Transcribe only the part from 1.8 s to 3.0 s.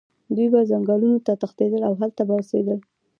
او هلته به اوسېدل.